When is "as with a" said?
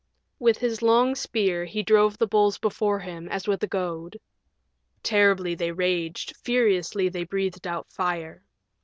3.29-3.67